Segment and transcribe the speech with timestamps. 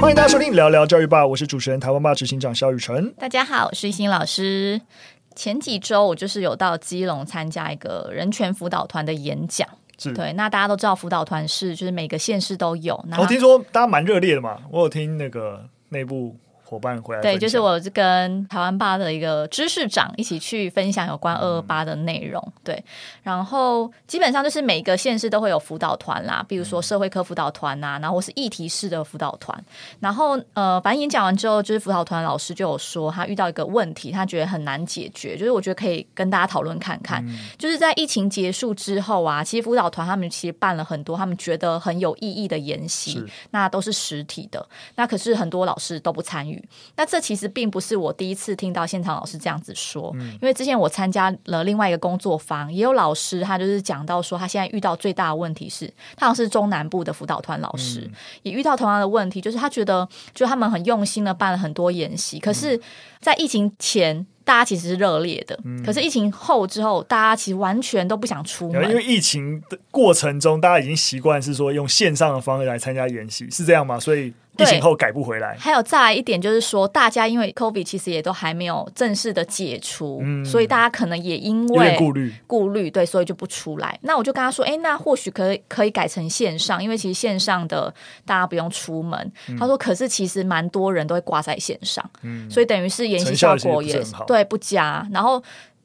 [0.00, 3.12] 欢迎大家收听聊聊教育吧，我是主持人台湾吧执行长肖雨辰。
[3.18, 4.80] 大家好，我是一心老师。
[5.36, 9.68] 前几周我就是有到基隆参加一个人权辅导团的演讲，
[9.98, 10.32] 是对。
[10.32, 12.98] 那大家都知道辅导团是就是每个县市都有。
[13.18, 16.34] 我听说大家蛮热烈的嘛，我有听那个内部。
[16.70, 22.40] 伙伴回来对，就是我跟台湾吧的一个知识长一起去分享有关二二八的内容。
[22.46, 22.84] 嗯、对，
[23.24, 29.64] 然后基本上就是每个县市都会有辅导团啦，比如说社会科辅导团呐，然后或是议题式的辅导团。
[29.98, 37.20] 然后呃，反正演讲完之后，就是辅导团老师就有说他遇到一个问题，他觉得很难解决，就是我觉得可以跟大家讨论看看。
[37.26, 44.64] 嗯、就是在疫情结束之后啊，其实辅导团他们其实办了很多他们觉得很有意义的研习，那都是实体的。
[44.94, 46.59] 那可是很多老师都不参与。
[46.96, 55.86] 那这其实并不是我第一次听到现场老师这样子说，因为之前我参加了另外一个工作坊，也有老师他就是讲到说，他现在遇到最大的问题是，
[56.16, 58.10] 他好像是中南部的辅导团老师，
[58.42, 62.80] 也遇到同样的问题，就是他觉得，就他们很用心的办了很多演习，可是，
[63.20, 64.26] 在疫情前。
[64.42, 68.88] 大家其实是热烈的，嗯、可是疫情后之后，大家其实完全都不想出门。
[68.90, 74.00] 因为疫情的过程中，大家已经习惯是说用线上的方式来参加演习，是这样吗？
[74.00, 75.56] 所以疫情后改不回来。
[75.58, 83.98] 还有再来一点就是说，大家因为 COVID 其实也都还没有正式的解除，嗯、所以大家可能也因为顾虑顾虑，对，所以就不出来。
[84.02, 87.92] 那我就跟他说，哎，那或许可以可以改成线上，因为其实线上的
[88.26, 89.32] 大家不用出门。
[89.48, 94.44] 嗯、他说，可是其实蛮多人都会挂在线上，嗯、所以等于是研习效果也对。
[94.50, 95.40] 不佳，然后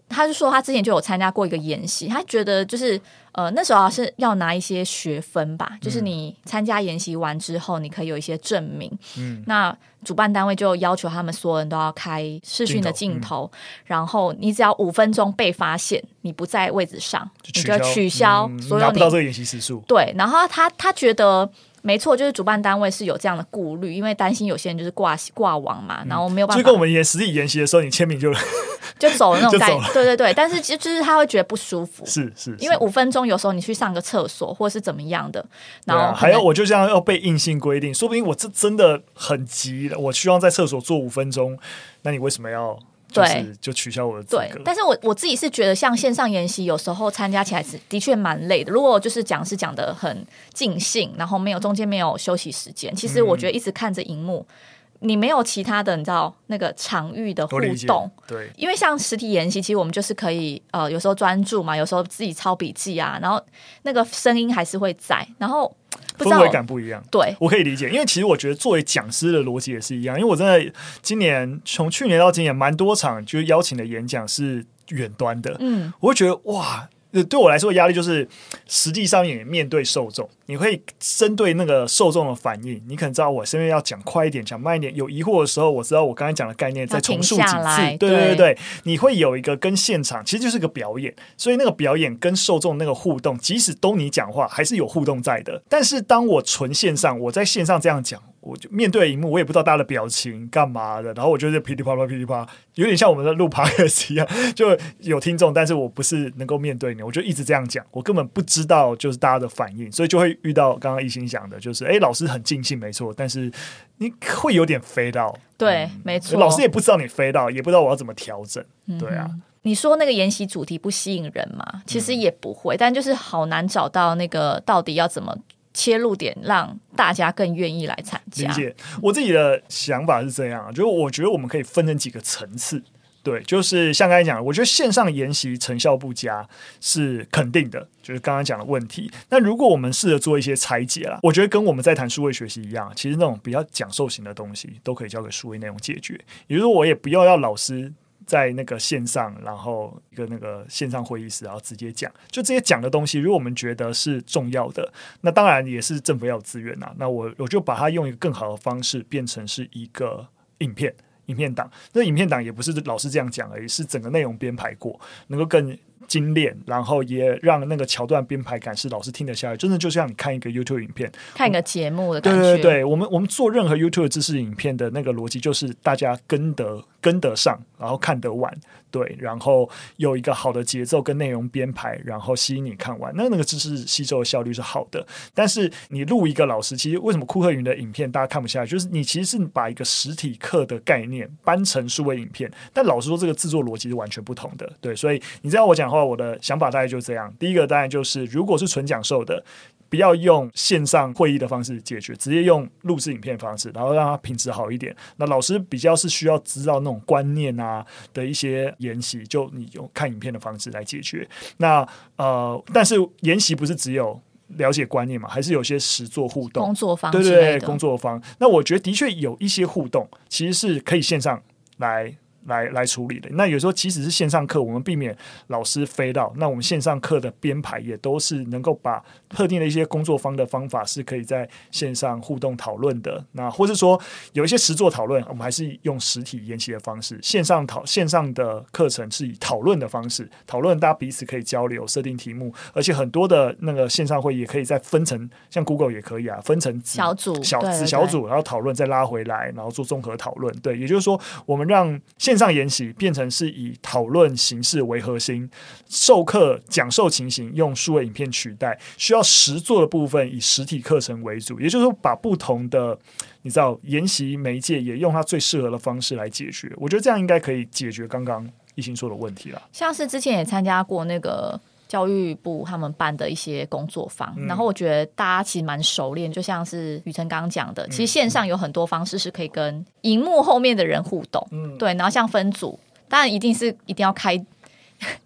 [0.08, 3.00] 他就说他之前就有参加过一个演习，他觉得就是
[3.32, 8.92] 呃那时候是要拿一些学分吧，嗯、就是你参加研习完之后，你可以有一些证明。
[9.18, 19.84] 嗯，那主办单位就要求他们所有人都要开视讯的镜头，镜头嗯、然后你只要五分钟被发现你不在位置上，就你就取消所有你、嗯、拿不到这个研习时数。
[19.88, 21.50] 对，然后他他觉得。
[21.86, 26.60] 没错，就是主办单位是有这样的顾虑，因为担心有些人就是挂挂网嘛，然后没有办法。
[26.60, 28.34] 就跟我们演实体研习的时候，你签名就
[28.98, 29.94] 就走了那种感觉。
[29.94, 35.46] 对对对，但是其实就是他会觉得不舒服，是是，是，因为五分钟有时候你去上个厕所或是怎么样的，
[35.86, 41.58] 然后、啊、还有我就这样要被硬性规定，说不定我这真的很急，我希望在厕所坐五分钟，
[42.02, 42.80] 那你为什么要？
[43.22, 44.44] 对，就取消我的资格。
[44.44, 48.72] 对，但是我我自己是觉得，像线上研习，有时候参加起来是的确蛮累的。
[48.72, 54.56] 如果就是讲是讲的很尽兴，然后没有中间没有休息时间，其实我觉得一直看着荧幕，嗯、
[55.00, 58.10] 你没有其他的，你知道那个场域的互动。
[58.28, 63.42] 对，因为像实体研习，其实我们就是可以呃，有时候专注嘛，有时候自己抄笔记啊，然后
[63.84, 65.76] 那个声音还是会在，然后。
[66.18, 76.88] 氛围感不一样，对，我可以理解，因为其实我觉得作为讲师的逻辑也是一样，因为我真的今年从去年到今年蛮多场，就是邀请的演讲是远端的，嗯，我会觉得哇。
[77.24, 78.28] 对我来说，压力就是
[78.68, 84.96] 实际上也面对受众，你会针对那个受众的反应，你可能知道我身边要讲快一点，讲慢一点。
[84.96, 87.98] 有疑惑的时候，我知道我刚才讲的概念再重述几次。
[87.98, 95.62] 对对对对，对你会有一个跟现场其实就是个表演，所以那个表演跟受众那个互动，即使都你讲话，还是有互动在的。
[95.70, 98.22] 但是当我纯线上，我在线上这样讲。
[98.46, 113.52] 我就面对荧幕，我也不知道大家的表情干嘛的，然后我就是噼里啪啦噼里啪啦，有点像我们的录 podcast 一样，就有听众，但是我不是能够面对你，我就一直这样讲，我根本不知道就是大家的反应，所以就会遇到刚刚一心讲的，就是哎，老师很尽兴，没错，但是
[113.98, 118.64] 你会有点飞到，对，嗯、没错，老师也不知道你飞到，也不知道我要怎么调整，
[119.00, 121.82] 对啊，嗯、你说那个研习主题不吸引人嘛？
[121.88, 125.36] 其实也不会，嗯、但就是好难找到那个到底要怎么。
[125.76, 128.48] 切入点让大家更愿意来参加。
[128.48, 132.82] 理解，我自己的想法是这样，就是我觉得我们可以分成几个层次。
[133.22, 136.48] 对，就是像刚才讲的，我觉得线上研习成效不佳
[136.80, 139.12] 是肯定的，就是刚刚讲的问题。
[139.30, 146.14] 那如果我们试着做一些拆解啦，我觉得跟我们在谈数位学习一样，其实那种比较讲授型的东西都可以交给数位内容解决。
[146.48, 147.92] 也就是说，我也不要要老师。
[148.26, 154.92] 在那个线上，然后一个那个线上会议室，然后直接讲，就这些讲的东西，如果我们觉得是重要的，
[155.22, 156.92] 那当然也是政府要有资源呐。
[156.98, 160.28] 那我我就把它用一个更好的方式变成是一个
[160.60, 160.94] 影片、
[161.28, 161.70] 影片档。
[161.94, 165.78] 那影片档也不是老师这样讲而已，是整个内容编排过，能够更。
[166.08, 172.42] 精炼，然后也让那个桥段编排感是老师听得下来，真的就像你看一个 YouTube 影片，看一个节目的感觉。
[172.42, 178.52] 对对对，我们我们做任何 YouTube 知识影片的那个逻辑，就是大家跟得跟得上，然后看得完，
[178.90, 185.06] 对，然后有一个好的节奏跟内容编排，然后吸引你看完，那那个知识吸收的效率是好的。
[185.32, 188.66] 但是你录一个老师，其实为什么库克云的影片大家看不下来？
[188.66, 194.68] 就是你其实是把一个实体课的概念搬成数位影片，但老实说，这个制作逻辑是完全不同的。
[194.82, 197.32] 对，所以你知道我讲话，我的想法大概就是这样。
[197.38, 199.46] 第一个当然就是，如果是纯讲授的，
[199.90, 204.96] 不要用线上会议的方式解决，直接用录制影片方式，然后让它品质好一点。
[205.18, 211.28] 那老师比较是需要知道那种观念啊的一些研习，就你用看影片的方式来解决。
[211.58, 211.88] 那
[212.18, 214.20] 呃，但是研习不是只有
[214.58, 218.22] 了解观念嘛，还是有些实作互动、工作方，对对对，工作方。
[218.40, 221.42] 那我觉得的确有一些互动，其实是可以线上
[221.78, 222.16] 来。
[222.46, 223.30] 来来处理的。
[223.34, 225.16] 那有时候即使是线上课，我们避免
[225.48, 233.24] 老师飞到，那我们线上课的编排也都是能够把特定的一些工作方的方法是可以在线上互动讨论的。
[233.34, 234.00] 那或是说
[234.34, 237.20] 有一些实作讨论，我们还是用实体研习的方式。
[237.22, 250.56] 线上讨线上的课程是以讨论的方式讨论，大家彼此可以交流、设定题目，而且很多的那个线上会议也可以再分成，像 Google 也可以啊，分成小组、小子小组，然后讨论再拉回来，然后做综合讨论。
[250.60, 255.50] 对，也就是说，我们让线线上研习变成是以讨论形式为核心，
[255.88, 261.58] 授课讲授情形用数位影片取代，需要实做的部分以实体课程为主。
[261.62, 263.00] 也就是说，把不同的
[263.44, 266.70] 你知道研习媒介也用它最适合的方式来解决。
[266.76, 269.62] 我觉得这样应该可以解决刚刚一心说的问题了。
[269.72, 271.58] 像是之前也参加过那个。
[271.88, 284.44] 教育部他们办的一些工作坊，嗯、然后我觉得大家其实蛮熟练，就像是雨辰刚刚讲的，其实线上有很多方式是可以跟荧幕后面的人互动，嗯，对，然后像分组，当然一定是一定要开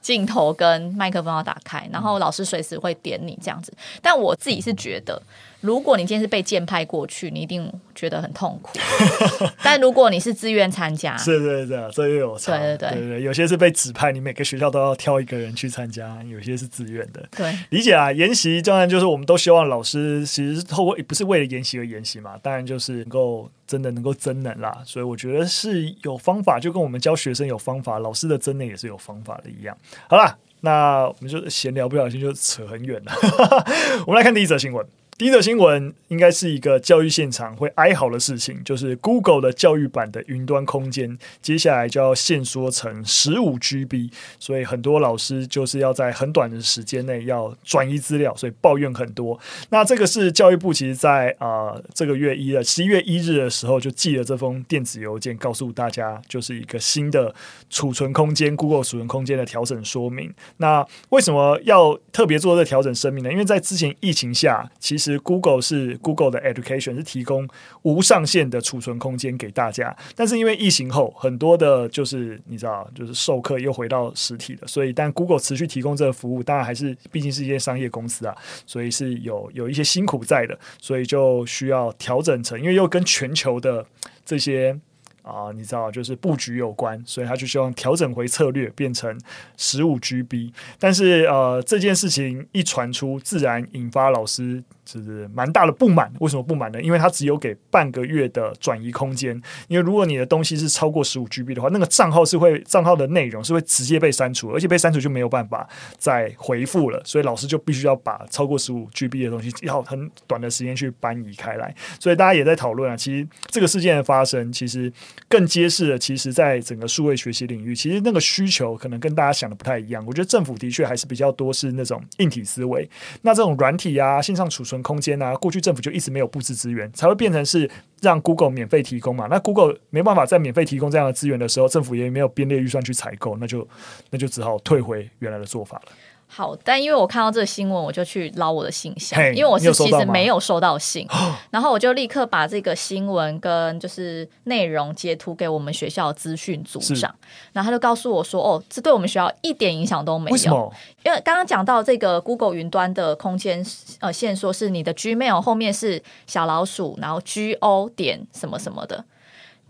[0.02, 5.22] 镜头跟麦克风要打开，然后老师随时会点你这样子，但我自己是觉得。
[5.62, 8.80] 如果你今天是被剑派过去，你一定觉得很痛苦。
[9.62, 12.58] 但如果你是自愿参加，是是是，这又有差。
[12.58, 17.28] 对对对，对对对，有些是被指派，你每个学校都要挑一个人去参加；有些是自愿的。
[17.36, 18.12] 对，理解啊。
[18.12, 24.82] 研习当然就是我们都希望老师其实透过不是为了研习而研习嘛，当然就是能够真的能够增能啦。
[24.86, 29.78] 所以我觉得是有方法，就跟我们教学生有方法，老师的增能也是有方法的一样。
[30.08, 33.12] 好啦，那我们就闲聊，不小心就扯很远了。
[34.08, 34.86] 我们来看第一则新闻。
[35.20, 49.38] 第一则新闻应该是一个教育现场会哀嚎的事情，就是 Google 的教育版的云端空间接下来就要限缩成十五 GB，所以很多老师就是要在很短的时间内要转移资料，所以抱怨很多。
[49.72, 57.36] 那这个是教育部其实在啊、这个月一的十一月一日的时候就寄了这封电子邮件，告诉大家就是一个新的
[57.70, 60.34] 储存空间 Google 储存空间的调整说明。
[60.56, 63.30] 那为什么要特别做这调整声明呢？
[63.30, 67.48] 因为在之前疫情下，其实 Google 是 Google 的 Education 是提供
[67.84, 78.36] 无上限的储存空间给大家，但是因为疫情后很多的，就是你知道，就是授课又回到实体了，所以但 Google 持续提供这个服务，当然还是毕竟是一些商业公司啊，
[78.66, 83.86] 所以是有有一些辛苦在的，所以就需要调整成，因为又跟全球的
[84.26, 84.78] 这些。
[85.22, 89.16] 啊，你知道，就是布局有关，所以他就希望调整回策略，变成
[89.58, 90.52] 十五 GB。
[90.80, 94.64] 但是，呃，这件事情一传出，自然引发老师。
[94.98, 96.82] 是蛮大的不满，为什么不满呢？
[96.82, 99.40] 因为它只有给半个月的转移空间。
[99.68, 107.00] 因为如果你的东西是超过十五 GB 的话，那个账号是会账号的内容是会直接被删除，而且被删除就没有办法再回复了。
[107.06, 111.76] 所以老师就必须要把超过十五 GB 的东西要很短的时间去搬移开来。
[112.00, 114.92] 所以大家也在讨论啊，其实这个事件的发生，其实
[115.28, 120.04] 更揭示了，其实在整个数位学习领域，其实那个需求可能跟大家想的不太一样。
[120.08, 122.90] 我觉得政府的确还是比较多是那种硬体思维，
[123.22, 124.79] 那这种软体啊，线上储存。
[124.82, 127.70] 空间啊，过去政府就一直没有布置资源，才会变成是
[128.02, 129.28] 让 Google 免费提供嘛。
[129.30, 133.68] 那 Google 没办法再免费提供这样的资源的时候，政府也没有编列预算去采购，那就
[134.10, 135.92] 那就只好退回原来的做法了。
[136.32, 141.16] 好，但因为我看到这个新闻，我就去捞我的信箱因为我是其实没有收到信，到
[141.50, 147.14] 然后我就立刻把这个新闻跟就是内容截图给我们学校资讯组长，
[147.52, 153.66] 然后他就告诉我说：“哦，这对我们学校一点影响都没有。”因为刚刚讲到这个 Google 云端的空间
[154.00, 157.20] 呃线索是你的 Gmail 后面是小老鼠，然后
[157.60, 159.04] Go 点什么什么的。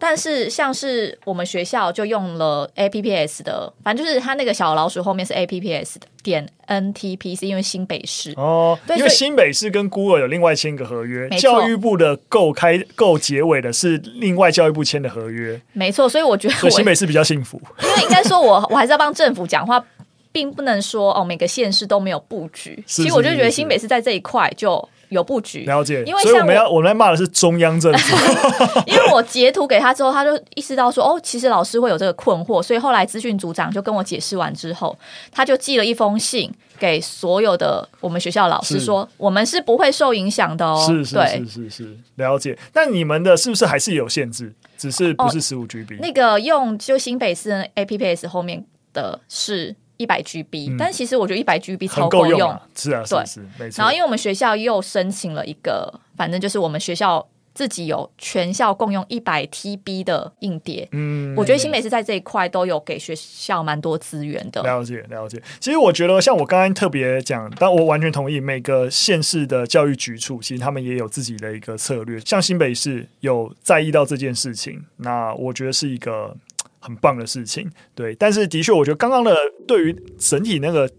[0.01, 8.33] 但是，像是我们学校就用了 APPS 的，反正就是它那个小老鼠后面是 APPS 的点 NTP，是因为新北市。
[8.37, 19.83] 哦，对因为新北市跟 Google 有另外签个合约，教育部的够开够结尾的是另外教育部签的合约，没错，所以我觉得我新北市比较幸福，因为应该说我我还是要帮政府讲话，
[20.31, 24.87] 并不能说哦每个县市都没有布局，是是是是其实我就觉得新北市在这一块就。
[25.09, 26.03] 有布局，了解。
[26.05, 28.17] 因为所以我们要我们在骂的是中央政府。
[28.87, 34.97] 因为我截图给他之后，他就意识到说，哦，其实老师会有这个困惑，所以后来资讯组长就跟我解释完之后，
[35.31, 40.83] 他就寄了一封信给所有的我们学校老师说，我们是不会受影响的哦。
[40.87, 42.57] 是是是是是，了解。
[42.73, 44.53] 那你们的是不是还是有限制？
[44.77, 45.99] 只是不是十五 GB？
[45.99, 48.63] 那个用就新北市 APPS 后面
[48.93, 49.75] 的是。
[49.99, 53.77] 一百 GB，但其实我觉得一百 GB 超够用，是啊，对，是没错。
[53.77, 57.27] 然后因为我们学校又申请了一个，反正就是我们学校。
[57.51, 64.61] 自己有全校共用一百 TB 的硬碟，嗯，我觉得新北市在这一块都有给学校蛮多资源的。
[64.61, 72.17] 了解了解，其实我觉得像我刚刚特别讲，但我完全同意，每个县市的教育局处其实他们也有自己的一个策略。
[72.21, 76.33] 像新北市有在意到这件事情，那我觉得是一个
[76.79, 77.69] 很棒的事情。
[77.93, 79.35] 对，但是的确，我觉得刚刚的
[79.67, 80.89] 对于整体那个。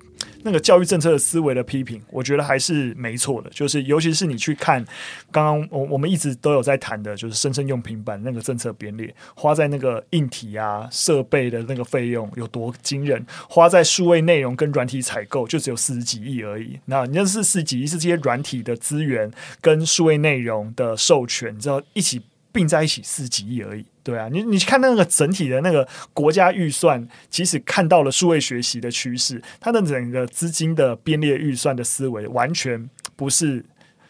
[0.42, 3.50] 那个教育政策的思维的批评，我觉得还是没错的。
[3.50, 4.82] 就是尤其是你去看
[5.30, 16.78] 刚刚我我们一直都有在谈的，就是生生用平板那个政策编列，花在那个硬体啊设备的那个费用有多惊人，花在数位内容跟软体采购就只有四十几亿而已。
[16.86, 22.20] 那你那是四十几亿是这些软体的资源跟数位内容的授权，你知道一起
[22.52, 23.84] 并在一起四几亿而已。
[24.02, 33.64] 对啊，你你去看那个整体的那个国家预算，即使看到了数位学习的趋势，它的整个资金的编列预算的思维，完全不是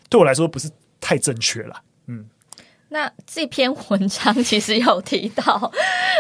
[0.09, 0.71] 对我来说不是
[1.01, 1.83] 太正确了。
[2.07, 2.25] 嗯，
[2.89, 5.71] 那这篇文章其实有提到，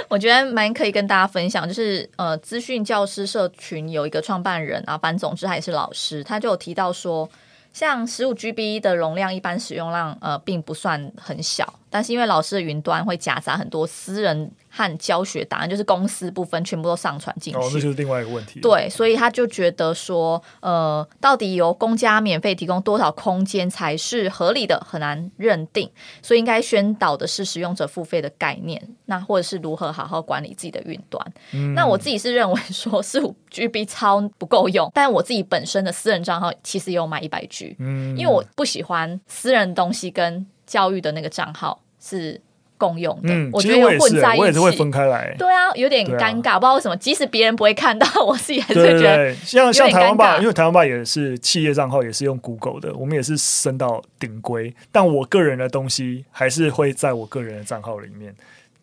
[0.08, 7.30] 我觉得蛮可以跟大家分享，就是呃，资讯教师社群有一个创办人啊，反总之还是老师，他就有提到说，
[7.72, 11.79] 像十五 GB 的容量，一般使用量呃并不算很小。
[11.90, 18.61] 但是因为老师的云端会夹杂很多私人和教学档案，就是公司部分全部都上传进去，哦，那就是另外一个问题。
[18.61, 25.90] 对，所以他就觉得说，呃，到底由公家免费提供多少空间才是合理的，很难认定。
[26.23, 31.32] 所以应该宣导的是使用者付费的概念，那或者是如何好好管理自己的云端。
[31.52, 40.47] 嗯，那我自己是认为说，四五 GB 超不够用，但我自己本身的私人账号其实也有买一百 G，嗯，因为我不喜欢私人东西跟。
[40.70, 42.40] 教育的那个账号是
[42.78, 45.34] 共用的，嗯、我觉得有混在一起，我也是会分开来。
[45.36, 58.32] 对啊，有点尴尬，啊、不知道为什么，即使别人不会看到，我自己还是觉得像像台湾吧，因为台湾吧也是企业账号，也是用 Google 的，我们也是升到顶规，但我个人的东西还是会在我个人的账号里面。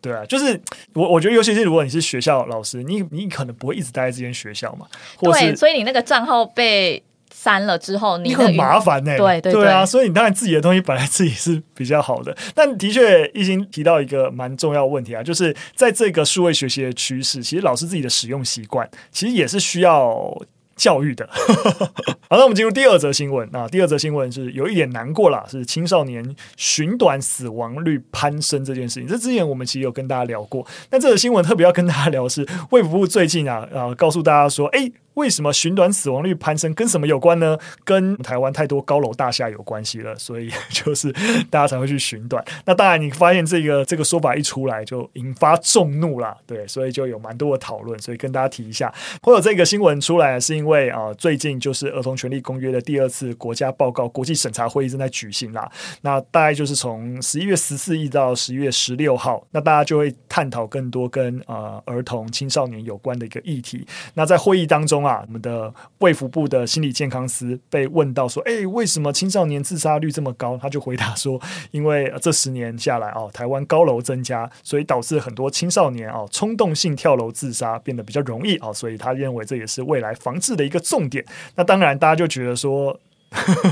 [0.02, 0.60] 对啊，就是
[0.92, 4.86] 我我觉得，尤其是如果你是学校老师，你你可能不会一直待在这间学校嘛，
[5.20, 7.02] 对，所以你那个账号被。
[7.32, 9.18] 删了之后你，你很麻烦呢、欸。
[9.18, 20.36] 对对对啊，所以你当然自己的东西本来自己是比较好的，但的确，一心提到一个蛮重要的问题啊，就是在这个数位学习的趋势，其实老师自己的使用习惯，其实也是需要
[20.76, 21.28] 教育的。
[22.28, 29.06] 好，那我们进入第二则新闻啊，第二则新闻是有一点难过啦，是青少年寻短死亡率攀升这件事情。
[29.06, 34.90] 这之前我们其实有跟大家聊过，但这个新闻特别要跟大家聊是，卫福部最近啊啊告诉大家说，哎。
[35.18, 37.58] 为什么寻短死亡率攀升跟什么有关呢？
[37.82, 41.10] 跟台湾太多高楼大厦有关系了，所以就是
[41.50, 42.42] 大家才会去寻短。
[42.64, 47.98] 那当然，你发现这个这个说法一出来，就引发众怒了，对，所以就有蛮多的讨论。
[47.98, 55.68] 所以跟大家提一下，会有这个新闻出来，是因为啊，最近就是儿童权利公约的第二次国家报告国际审查会议正在举行啦。
[56.02, 63.84] 那大概就是从十一月十四日到十一月十六号，那大家就会探讨更多跟啊儿童青少年有关的一个议题。
[64.14, 65.07] 那在会议当中啊。
[65.08, 71.40] 啊，我们的卫福部的心理健康司被问到说：“哎，为什么青少年自杀率这么高？”他就回答说
[71.72, 81.24] ：“因为这十年下来哦，台湾高楼增加，所以导致很多青少年哦冲动性跳楼自杀变得比较容易哦，所以他认为这也是未来防治的一个重点。
[81.56, 82.98] 那当然，大家就觉得说，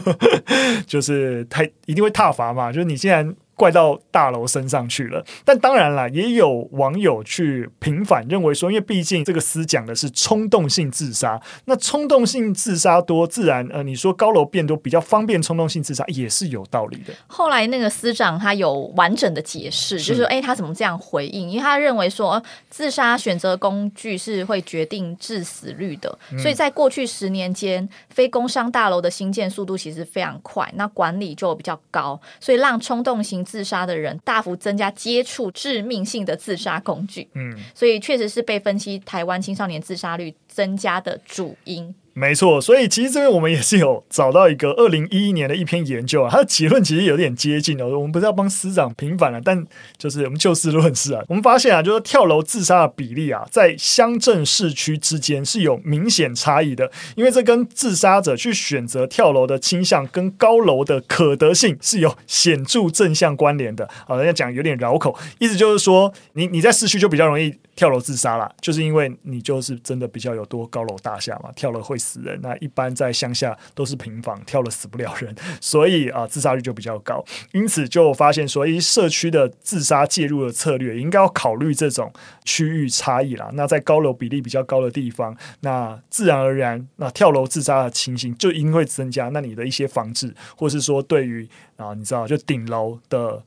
[0.86, 17.14] 就是他一定会踏伐嘛，就是你既然。”怪到大楼身上去了，但当然了，也有网友去平反，认为说，因为毕竟这个司讲的是冲动性自杀，那冲动性自杀多，自然呃，你说高楼变多比较方便冲动性自杀也是有道理的。
[17.26, 21.48] 后来那个司长他有完整的解释，就是说，哎，他怎么这样回应？
[21.48, 33.45] 因为他认为说，自杀选择工具是会决定致死率的，所以在过去十年间，非工商大楼的新建速度其实非常快，那管理就比较高，所以让冲动型。
[33.46, 41.94] 自杀的人大幅增加接触致命性的自杀工具，嗯，所以确实是被分析台湾青少年自杀率增加的主因。
[42.18, 47.86] 没错，所以其实这边我们也是有找到一个二零一一年的一篇研究啊，它的结论其实有点接近哦。
[47.88, 49.62] 我们不是要帮司长平反了，但
[49.98, 51.22] 就是我们就事论事啊。
[51.28, 63.86] 我们发现啊，就是跳楼自杀的比例啊，在乡镇市区之间是有明显差异的，因为这跟自杀者去选择跳楼的倾向跟高楼的可得性是有显著正向关联的。
[64.06, 71.94] 好，人家讲有点绕口，意思就是说，你你在市区就比较容易跳楼自杀啦，就是因为你就是真的比较有多高楼大厦嘛，跳楼会。
[72.06, 72.38] 死人。
[72.40, 77.24] 那一般在乡下都是平房，跳了死不了人， 所以啊，自杀率就比较高。
[77.52, 82.12] 因此就发现说，以社区的自杀介入的策略，应该要考虑这种
[82.44, 83.50] 区域差异啦。
[83.54, 89.28] 那在高楼比例比较高的地方，那自然而然，那跳楼自杀的情形就因会增加。
[89.30, 93.42] 那你的一些防治，或是说对于啊，你知道，就顶楼的。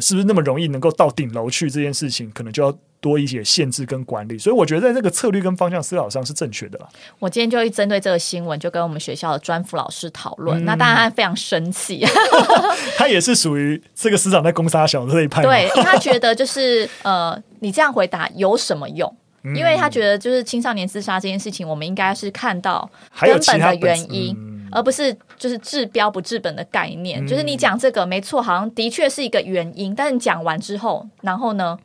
[0.00, 4.38] 是不是那么容易能够到顶楼去这件事情，可能就要多一些限制跟管理。
[4.38, 6.80] 所以我觉得在这个策略跟方向思考上是正确的。
[7.18, 10.58] 我今天就一针对这个新闻，就跟我们学校的专辅老师讨论。
[10.62, 12.02] 嗯、那当然他非常生气，
[12.96, 15.42] 他也是属于这个师长在攻杀小的这一派。
[15.42, 19.14] 对，因为他觉得就是呃，你这样回答有什么用？
[19.42, 22.88] 嗯、因为他觉得就是青少年自杀这件事情，我们应该是看到
[23.20, 24.34] 根本的原因。
[24.72, 31.78] 而不是就是治标不治本的概念，嗯、就是你讲这个没错，好像的确是一个原因，但是讲完之后，然后呢？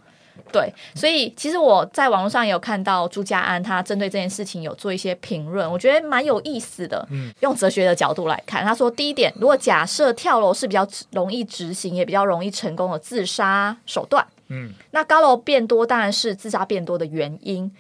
[0.51, 7.07] 对，所以其实我在网络上也有看到朱家安他针对这件事情有做一些评论，我觉得蛮有意思的。
[7.11, 17.71] 嗯，用哲学的角度来看，他说第一点，如果假设跳楼是比较容易执行，也比较容易成功的自杀手段，嗯，那高楼变多当然是自杀变多的原因。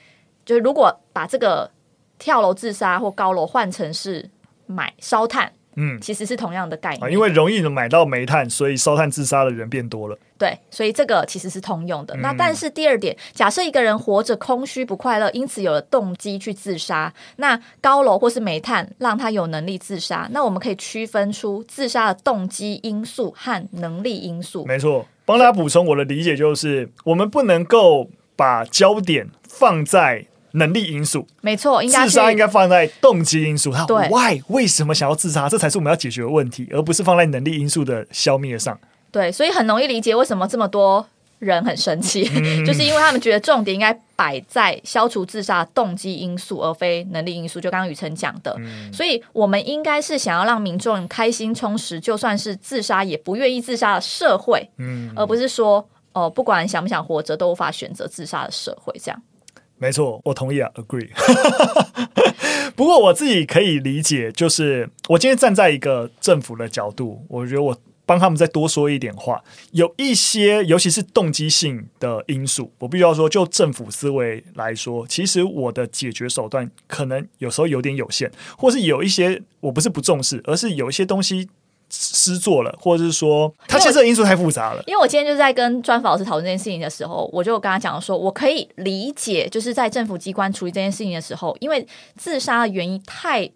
[0.45, 1.69] 就是如果把这个
[2.17, 4.29] 跳楼自杀或高楼换成是
[4.65, 10.17] 买烧炭，嗯，其实是同样的概念，啊，因为容易的买到煤炭，所以烧炭自杀的人变多了。
[10.37, 12.15] 对，所以这个其实是通用的。
[12.15, 24.65] 嗯、那但是第二点，假设一个人活着空虚不快乐，因此有了动机去自杀，那高楼或是煤炭让他有能力自杀，那我们可以区分出自杀的动机因素和能力因素。
[24.65, 30.25] 没错，帮大家补充，我的理解就是，我们不能够把焦点放在。
[30.53, 33.71] 能力因素没错，应该自杀应该放在动机因素。
[33.71, 35.47] 他 why 为什么想要自杀？
[35.47, 38.79] 这才是我们要解决的问题，而不是放在能力因素的消灭上。
[39.11, 41.05] 对，所以很容易理解为什么这么多
[41.39, 47.59] 人很生气，嗯、 就是因为他们觉得重点应该摆在消除自杀动机因素，而非能力因素。
[47.59, 55.77] 就刚刚雨辰讲的，嗯、所以我们应该是想要让民众开心充实，就算是自杀也不愿意自杀的社会，嗯，而不是说
[56.13, 59.21] 哦、呃，不管想不想活着都无法选择自杀的社会，这样。
[59.79, 61.09] 没错，我同意啊，agree。
[62.75, 69.41] 不过我自己可以理解，就是我今天站在一个政府的角度，我觉得我帮他们再多说一点话。
[69.71, 81.49] 有一些，尤其是动机性的因素，我必须要说，就政府思维来说，其实我的解决手段可能有时候有点有限，或是有一些我不是不重视，而是有一些东西。
[81.89, 84.83] 失作了，或者是说他牵涉的因素太复杂了。
[84.85, 93.49] 因为我今天就在跟专访老师讨论这件事情的时候，我就跟他讲说，我可以理解，就是在政府机关处理这件事情的时候，因为自杀的原因太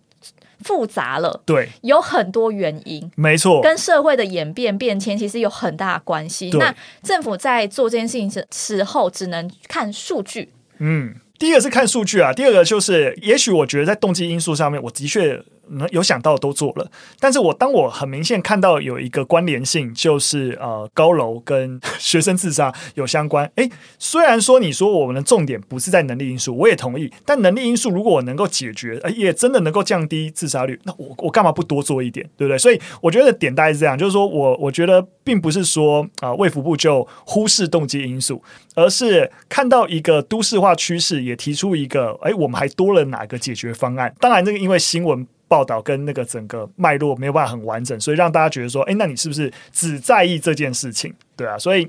[0.64, 6.50] 复杂了，对，有很多原因，没错，跟社会的演变变迁其实有很大的关系。
[6.54, 10.52] 那政府在做这件事情的时候，只能看数据。
[10.80, 15.44] 嗯，第一个是看数据啊，第二个就是，也许我觉得在动机因素上面，我的确。
[15.70, 23.50] 能有想到都做了，但是我当我很明显看到有一个关联性，就是呃高楼跟 学生自杀有相关。
[23.56, 27.12] 诶，虽然说你说我们的重点不是在能力因素，我也同意。
[27.26, 32.58] 但能力因素如果我能够解决，诶，也真的能够降低自杀率，那我我干嘛不多做一点，对不对？
[32.58, 38.42] 所以我觉得点大概是这样，就是说我我觉得并不是说啊卫福部就忽视动机因素，
[38.76, 44.14] 而是看到一个都市化趋势，也提出一个，诶，我们还多了哪个解决方案？
[44.20, 45.26] 当然，这个因为新闻。
[45.54, 51.14] 报道跟那个整个脉络没有办法很完整，所以让大家觉得说，哎，那你是不是只在意这件事情？
[51.38, 51.88] 对啊，所以，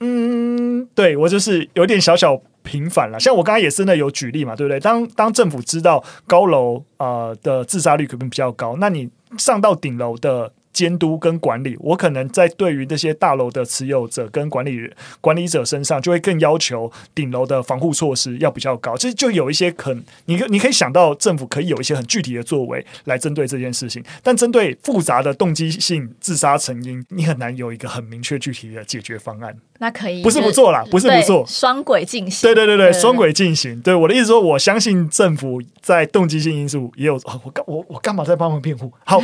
[0.00, 3.20] 嗯，对我就是有点小小平反了。
[3.20, 4.80] 像我刚才也真的有举例嘛，对不对？
[4.80, 10.50] 当当政府知道高楼呃的自杀率可能比较高，那你上到顶楼的。
[10.72, 14.88] 监督跟管理，我可能在对于这些大楼的持有者跟管理
[15.20, 18.96] 管理者身上，就会更要求顶楼的防护措施要比较高。
[18.96, 24.02] 其实就有一些可能，你你可以想到政府可以有一些很具体的作为来针对这件事情。
[24.22, 29.56] 但针对复杂的动机性自杀成因，你很难有一个很明确具体的解决方案。
[29.80, 32.48] 那可以不是不做啦，不是不做，双轨进行。
[32.48, 33.80] 对对对对，双轨进行。
[33.80, 37.14] 对我的意思说，我相信政府在动机性因素也有。
[37.44, 38.92] 我干我我干嘛在帮忙辩护？
[39.04, 39.18] 好，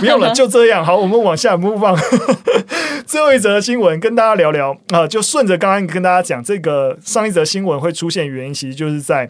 [0.00, 0.84] 不用了，就这样。
[0.84, 0.95] 好。
[0.96, 1.96] 我们往下 move on，
[3.06, 9.28] 最后一则新闻跟大家聊聊啊，就顺着刚刚跟大家讲，这个上一则新闻会出现原因，其实就是在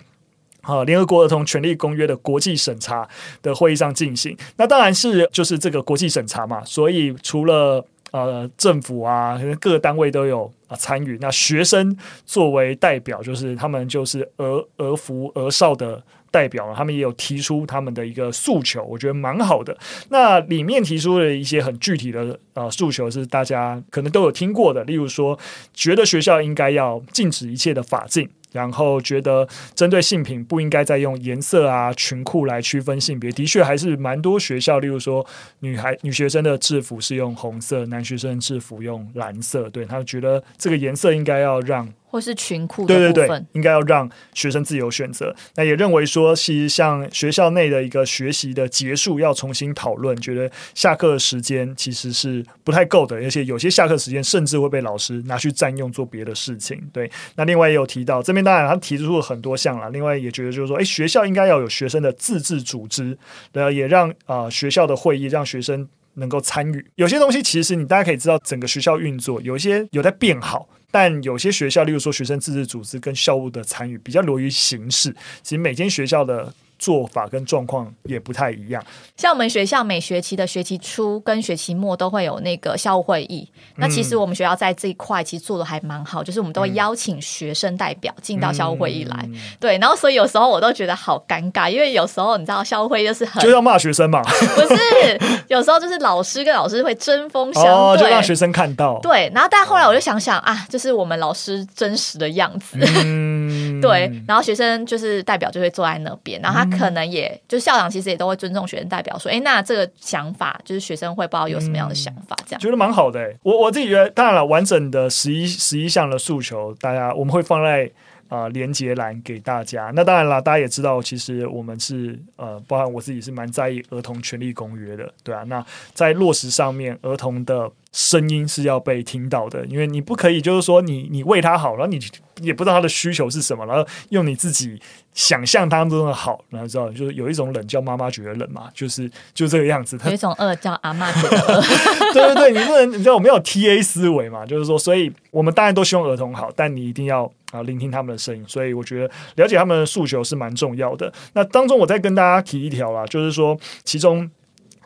[0.62, 3.08] 啊联合国儿童权利公约的国际审查
[3.42, 4.36] 的会议上进行。
[4.56, 11.18] 那当然是就是这个国际审查嘛，所以除了呃政府啊，各个单位都有啊参与。
[11.20, 16.02] 那学生作为代表，就是他们就是儿儿福儿少的。
[16.30, 19.76] 代表他们也有提出他们的一个诉求，我觉得蛮好的。
[20.10, 25.38] 那里面提出了一些很具体的呃诉求，是大家可能都有听过的，例如说，
[25.72, 28.28] 觉得学校应该要禁止一切的法禁。
[28.52, 33.30] 然后觉得针对性平不应该再用颜色啊、裙裤来区分性别。
[33.32, 35.26] 的确，还是蛮多学校，例如说
[35.60, 39.68] 女孩、女学生的制服是用红色，男学生制服用蓝色。
[39.68, 41.86] 对，他觉得这个颜色应该要让。
[42.08, 45.34] 或是裙裤，对对对，应该要让学生自由选择。
[45.56, 56.80] 那也认为说，其实像学校内的一个学习的结束要重新讨论，觉得下课时间其实是不太够的，而且有些下课时间甚至会被老师拿去占用做别的事情。
[56.92, 59.90] 对，那另外也有提到这边，当然他提出了很多项了。
[59.90, 63.18] 另外也觉得就是说，诶，学校应该要有学生的自治组织，
[63.52, 65.86] 对，也让啊、呃、学校的会议让学生
[66.16, 66.86] 能够参与。
[66.96, 70.68] 有些东西其实你大家可以知道，整个学校运作有一些有在变好。
[70.90, 75.14] 但有些学校，例如说学生自治组织跟校务的参与，比较流于形式。
[75.42, 76.52] 其实每间学校的。
[76.78, 78.82] 做法跟状况也不太一样。
[79.16, 83.48] 像我们学校每学期的学期初跟学期末都会有那个校务会议。
[83.76, 89.16] 那其实我们学校在这一块其实做的还蛮好，就是我们都会邀请学生代表进到校务会议来。
[89.24, 94.22] 嗯、对，然后所以有时候我都觉得好尴尬，因为有时候你知道校务会议就是很就要骂学生嘛，
[94.54, 95.20] 不是？
[95.48, 98.98] 有时候就是老师跟老师会针锋相对，哦，就让学生看到。
[99.00, 102.78] 对，然后但后来我就想想啊，就是我们老师真实的样子。
[103.04, 103.45] 嗯、
[103.80, 106.76] 对，然后学生就是代表就会坐在那边，然后他。
[106.76, 113.34] 可能也就校长其实也都会尊重学生代表说，哎，那这个想法就是学生会不知道有什么样的想法，这样、嗯、觉得蛮好的、欸。
[113.42, 117.90] 我我自己觉得，当然了，完整的十一十一项的诉求，大家我们会放在
[118.28, 119.90] 啊、呃、连接栏给大家。
[119.94, 125.42] 那当然了，大家也知道，其实我们是呃，包含我自己是蛮在意儿童权利公约的，对啊。
[125.44, 131.98] 那在落实上面，儿童的声音是要被听到的，因为你不可以就是说你你为他好，然后你
[132.42, 134.78] 也不知道他的需求是什么，然后用你自己
[135.14, 139.98] 想象当中的好，然后知道就是有一种冷叫妈妈觉得冷嘛，就是就这个样子。
[140.04, 141.62] 有一种饿叫阿妈觉得饿。
[142.12, 148.44] 对对对，你不能你知道我们有 TA 思维嘛，就是说，所以我们当然都希望儿童好，但你一定要啊聆听他们的声音。
[148.46, 151.10] 所以我觉得了解他们的诉求是蛮重要的。
[151.32, 154.30] 那当中我再跟大家提一条啦，就是说其中。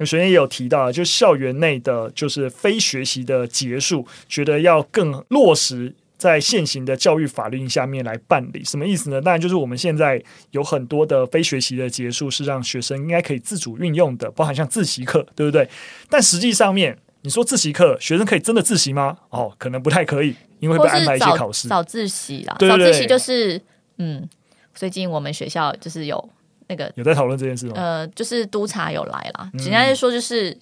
[0.06, 8.62] 学员也有提到，就校园内的就是非学习的结束，觉得要更落实在现行的教育法令下面来办理。
[8.64, 9.20] 什么意思呢？
[9.20, 15.68] 当然就是我们现在有很多的非学习的结束是让学生应该可以自主运用的，包含像自习课，对不对？
[16.08, 19.16] 但实际上面，你说自习课，学生可以真的自习吗？
[19.30, 21.68] 哦，可能不太可以，因为会被安排一些考试。
[21.68, 23.60] 早自习啦，早自习就是
[23.98, 24.28] 嗯，
[24.74, 26.30] 最近我们学校就是有。
[26.70, 27.74] 那个有在讨论这件事吗？
[27.76, 29.50] 呃，就是督察有来啦。
[29.58, 30.56] 简单来说，就是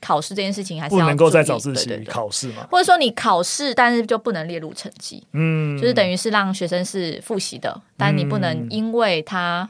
[0.00, 5.22] 考试这件事情还是不能够再早自习考试嘛，或者说你考试，但是就不能列入成绩。
[5.32, 9.68] 嗯，就是等于是让学生是复习的，但你不能因为他。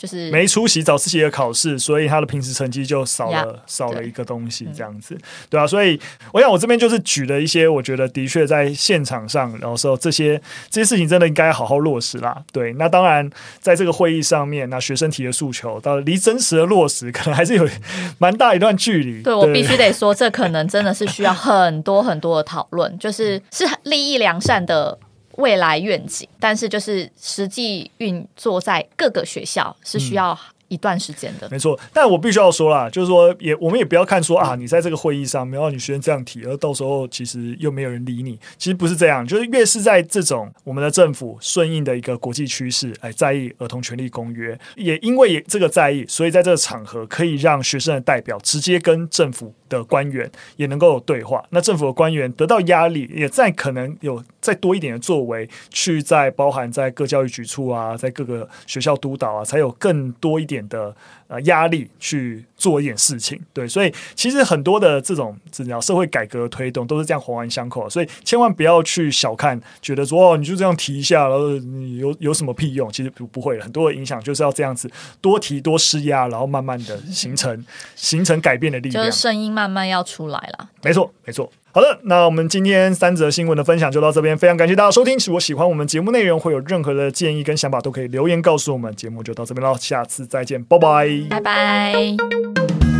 [0.00, 5.66] 就是没出席早自习的考试，所以他的平时成绩就少了少了一个东西，这样子，对，对啊。
[5.66, 6.00] 所以
[6.32, 12.42] 我想我这边就是举了一些，我觉得的确在现场上，然后说这些这些事情真的应该好好落实啦。
[12.50, 13.28] 对，那当然
[13.60, 17.68] 在这个会议上面，那学生提的诉求到离真实的落实，可能还是有
[18.16, 19.22] 蛮大一段距离。
[19.22, 24.98] 对，我必须得说，这可能真的是需要很多很多的讨论，就是是利益良善的。
[25.40, 30.38] 未来愿景，但是就是实际运作在各个学校是需要
[30.70, 31.46] 一段时间的。
[31.46, 38.38] 嗯、没错，但我必须要说啦，就是说也我们也不要看说啊，你在这个会议上没有你学生这样提，而到时候其实又没有人理你。
[38.56, 51.44] 其实不是这样，就是越是在这种我们的政府顺应的一个国际趋势，哎，在意儿童权利公约，也因为这个在意，所以在这个场合可以让学生的代表直接跟政府的官员也能够有对话。
[51.50, 54.22] 那政府的官员得到压力，也在可能有。
[54.40, 60.94] 再多一点的作为，去在包含在各教育局处啊，在各个学校督导啊，才有更多一点的
[61.28, 63.40] 呃压力去做一点事情。
[63.52, 72.90] 对，所以其实很多的这种怎样社会改革推动都是这样环环相扣，所以千万不要去小看，觉得说哦你就这样提一下，然后你有有什么屁用？
[72.92, 80.68] 其实不不会，很多的影响就是要这样子多提多施压，然后慢慢的形成形成改变的力量，就是声音慢慢要出来了。
[80.82, 81.50] 没错，没错。
[81.72, 85.16] 好的，那我们今天三则新闻的分享就到这边，非常感谢大家收听。
[85.24, 88.94] 如果喜欢我们节目内容，会有任何的建议跟想法，都可以留言告诉我们。
[88.96, 92.99] 节目就到这边了，下次再见，拜拜，拜拜。